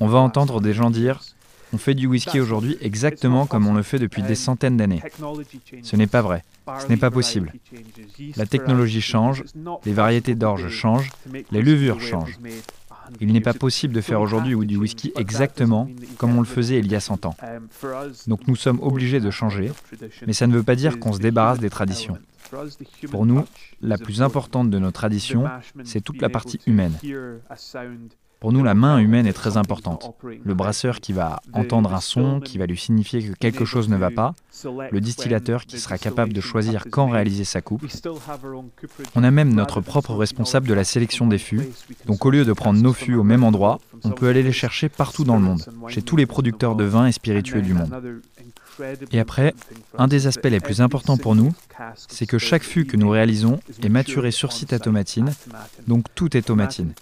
on 0.00 0.06
va 0.06 0.18
entendre 0.18 0.60
des 0.60 0.72
gens 0.72 0.90
dire 0.90 1.20
on 1.72 1.78
fait 1.78 1.94
du 1.94 2.06
whisky 2.06 2.40
aujourd'hui 2.40 2.78
exactement 2.80 3.46
comme 3.46 3.66
on 3.66 3.74
le 3.74 3.82
fait 3.82 3.98
depuis 3.98 4.22
des 4.22 4.34
centaines 4.34 4.76
d'années. 4.76 5.02
Ce 5.82 5.96
n'est 5.96 6.06
pas 6.06 6.22
vrai. 6.22 6.44
Ce 6.78 6.86
n'est 6.88 6.96
pas 6.96 7.10
possible. 7.10 7.52
La 8.36 8.46
technologie 8.46 9.00
change, 9.00 9.44
les 9.84 9.92
variétés 9.92 10.34
d'orge 10.34 10.68
changent, 10.68 11.10
les 11.50 11.62
levures 11.62 12.00
changent. 12.00 12.38
Il 13.20 13.32
n'est 13.32 13.40
pas 13.40 13.54
possible 13.54 13.94
de 13.94 14.00
faire 14.00 14.20
aujourd'hui 14.20 14.56
du 14.66 14.76
whisky 14.76 15.12
exactement 15.16 15.88
comme 16.18 16.36
on 16.36 16.40
le 16.40 16.46
faisait 16.46 16.78
il 16.78 16.90
y 16.90 16.94
a 16.94 17.00
100 17.00 17.26
ans. 17.26 17.36
Donc 18.26 18.46
nous 18.48 18.56
sommes 18.56 18.80
obligés 18.82 19.20
de 19.20 19.30
changer, 19.30 19.72
mais 20.26 20.32
ça 20.32 20.46
ne 20.46 20.54
veut 20.54 20.62
pas 20.62 20.76
dire 20.76 20.98
qu'on 20.98 21.12
se 21.12 21.18
débarrasse 21.18 21.58
des 21.58 21.70
traditions. 21.70 22.18
Pour 23.10 23.26
nous, 23.26 23.44
la 23.80 23.98
plus 23.98 24.22
importante 24.22 24.70
de 24.70 24.78
nos 24.78 24.92
traditions, 24.92 25.44
c'est 25.84 26.00
toute 26.00 26.20
la 26.22 26.28
partie 26.28 26.60
humaine. 26.66 26.96
Pour 28.40 28.52
nous, 28.52 28.62
la 28.62 28.74
main 28.74 28.98
humaine 28.98 29.26
est 29.26 29.32
très 29.32 29.56
importante. 29.56 30.12
Le 30.22 30.54
brasseur 30.54 31.00
qui 31.00 31.12
va 31.12 31.40
entendre 31.54 31.94
un 31.94 32.00
son, 32.00 32.40
qui 32.40 32.58
va 32.58 32.66
lui 32.66 32.76
signifier 32.76 33.22
que 33.22 33.32
quelque 33.32 33.64
chose 33.64 33.88
ne 33.88 33.96
va 33.96 34.10
pas, 34.10 34.34
le 34.90 35.00
distillateur 35.00 35.64
qui 35.64 35.78
sera 35.78 35.96
capable 35.96 36.32
de 36.32 36.40
choisir 36.40 36.84
quand 36.90 37.08
réaliser 37.08 37.44
sa 37.44 37.62
coupe. 37.62 37.86
On 39.14 39.24
a 39.24 39.30
même 39.30 39.54
notre 39.54 39.80
propre 39.80 40.14
responsable 40.14 40.68
de 40.68 40.74
la 40.74 40.84
sélection 40.84 41.26
des 41.26 41.38
fûts. 41.38 41.68
Donc 42.06 42.26
au 42.26 42.30
lieu 42.30 42.44
de 42.44 42.52
prendre 42.52 42.80
nos 42.80 42.92
fûts 42.92 43.14
au 43.14 43.24
même 43.24 43.42
endroit, 43.42 43.78
on 44.04 44.10
peut 44.10 44.28
aller 44.28 44.42
les 44.42 44.52
chercher 44.52 44.88
partout 44.88 45.24
dans 45.24 45.36
le 45.36 45.42
monde, 45.42 45.64
chez 45.88 46.02
tous 46.02 46.16
les 46.16 46.26
producteurs 46.26 46.74
de 46.74 46.84
vins 46.84 47.06
et 47.06 47.12
spiritueux 47.12 47.62
du 47.62 47.74
monde. 47.74 48.20
Et 49.12 49.20
après, 49.20 49.54
un 49.96 50.06
des 50.06 50.26
aspects 50.26 50.46
les 50.46 50.60
plus 50.60 50.80
importants 50.80 51.16
pour 51.16 51.34
nous, 51.34 51.52
c'est 52.08 52.26
que 52.26 52.38
chaque 52.38 52.62
fût 52.62 52.84
que 52.84 52.96
nous 52.96 53.08
réalisons 53.08 53.60
est 53.82 53.88
maturé 53.88 54.30
sur 54.30 54.52
site 54.52 54.72
à 54.72 54.78
tomatine, 54.78 55.32
donc 55.86 56.04
tout 56.14 56.36
est 56.36 56.42
tomatine, 56.42 56.92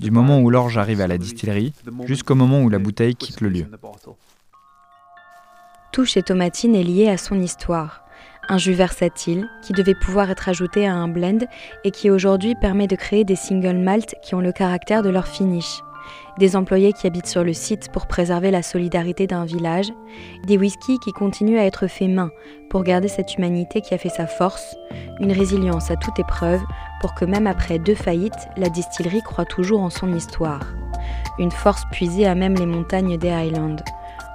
du 0.00 0.10
moment 0.10 0.40
où 0.40 0.50
l'orge 0.50 0.78
arrive 0.78 1.00
à 1.00 1.06
la 1.06 1.18
distillerie 1.18 1.72
jusqu'au 2.04 2.34
moment 2.34 2.62
où 2.62 2.68
la 2.68 2.78
bouteille 2.78 3.14
quitte 3.14 3.40
le 3.40 3.48
lieu. 3.48 3.66
Tout 5.92 6.04
chez 6.04 6.22
Tomatine 6.22 6.74
est 6.74 6.82
lié 6.82 7.08
à 7.08 7.16
son 7.16 7.40
histoire. 7.40 8.04
Un 8.48 8.58
jus 8.58 8.72
versatile 8.72 9.48
qui 9.62 9.72
devait 9.72 9.94
pouvoir 9.94 10.28
être 10.28 10.48
ajouté 10.48 10.88
à 10.88 10.94
un 10.94 11.06
blend 11.06 11.46
et 11.84 11.92
qui 11.92 12.10
aujourd'hui 12.10 12.54
permet 12.60 12.88
de 12.88 12.96
créer 12.96 13.24
des 13.24 13.36
single 13.36 13.78
malt 13.78 14.16
qui 14.22 14.34
ont 14.34 14.40
le 14.40 14.50
caractère 14.50 15.02
de 15.02 15.08
leur 15.08 15.28
finish 15.28 15.82
des 16.38 16.56
employés 16.56 16.92
qui 16.92 17.06
habitent 17.06 17.26
sur 17.26 17.44
le 17.44 17.52
site 17.52 17.90
pour 17.92 18.06
préserver 18.06 18.50
la 18.50 18.62
solidarité 18.62 19.26
d'un 19.26 19.44
village, 19.44 19.92
des 20.46 20.58
whiskies 20.58 20.98
qui 20.98 21.12
continuent 21.12 21.58
à 21.58 21.64
être 21.64 21.86
faits 21.86 22.10
main 22.10 22.30
pour 22.70 22.82
garder 22.82 23.08
cette 23.08 23.36
humanité 23.36 23.80
qui 23.80 23.94
a 23.94 23.98
fait 23.98 24.08
sa 24.08 24.26
force, 24.26 24.76
une 25.20 25.32
résilience 25.32 25.90
à 25.90 25.96
toute 25.96 26.18
épreuve 26.18 26.62
pour 27.00 27.14
que 27.14 27.24
même 27.24 27.46
après 27.46 27.78
deux 27.78 27.94
faillites, 27.94 28.48
la 28.56 28.68
distillerie 28.68 29.22
croit 29.22 29.44
toujours 29.44 29.80
en 29.80 29.90
son 29.90 30.14
histoire. 30.14 30.62
Une 31.38 31.50
force 31.50 31.84
puisée 31.92 32.26
à 32.26 32.34
même 32.34 32.54
les 32.54 32.66
montagnes 32.66 33.18
des 33.18 33.30
Highlands. 33.30 33.76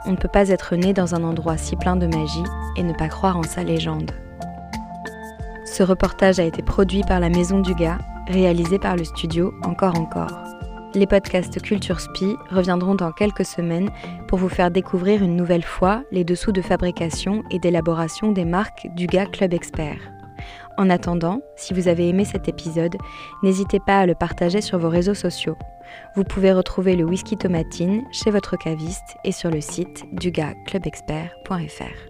On 0.05 0.11
ne 0.11 0.17
peut 0.17 0.29
pas 0.29 0.49
être 0.49 0.75
né 0.75 0.93
dans 0.93 1.15
un 1.15 1.23
endroit 1.23 1.57
si 1.57 1.75
plein 1.75 1.95
de 1.95 2.07
magie 2.07 2.43
et 2.77 2.83
ne 2.83 2.93
pas 2.93 3.07
croire 3.07 3.37
en 3.37 3.43
sa 3.43 3.63
légende. 3.63 4.11
Ce 5.65 5.83
reportage 5.83 6.39
a 6.39 6.43
été 6.43 6.61
produit 6.61 7.03
par 7.03 7.19
la 7.19 7.29
Maison 7.29 7.59
du 7.59 7.73
Gars, 7.75 7.99
réalisé 8.27 8.79
par 8.79 8.95
le 8.95 9.03
studio 9.03 9.53
Encore 9.63 9.97
Encore. 9.97 10.58
Les 10.95 11.05
podcasts 11.05 11.61
Culture 11.61 11.99
Spi 11.99 12.35
reviendront 12.49 12.95
dans 12.95 13.11
quelques 13.11 13.45
semaines 13.45 13.91
pour 14.27 14.39
vous 14.39 14.49
faire 14.49 14.71
découvrir 14.71 15.23
une 15.23 15.35
nouvelle 15.35 15.63
fois 15.63 16.01
les 16.11 16.23
dessous 16.23 16.51
de 16.51 16.63
fabrication 16.63 17.43
et 17.51 17.59
d'élaboration 17.59 18.31
des 18.31 18.45
marques 18.45 18.87
du 18.95 19.05
GA 19.05 19.27
Club 19.27 19.53
Expert. 19.53 19.99
En 20.77 20.89
attendant, 20.89 21.41
si 21.55 21.75
vous 21.75 21.87
avez 21.89 22.09
aimé 22.09 22.25
cet 22.25 22.47
épisode, 22.47 22.95
n'hésitez 23.43 23.79
pas 23.79 23.99
à 23.99 24.05
le 24.07 24.15
partager 24.15 24.61
sur 24.61 24.79
vos 24.79 24.89
réseaux 24.89 25.13
sociaux. 25.13 25.57
Vous 26.15 26.23
pouvez 26.23 26.53
retrouver 26.53 26.95
le 26.95 27.03
whisky 27.03 27.37
tomatine 27.37 28.03
chez 28.11 28.31
votre 28.31 28.57
caviste 28.57 29.17
et 29.23 29.31
sur 29.31 29.51
le 29.51 29.61
site 29.61 30.05
dugaclubexpert.fr. 30.13 32.08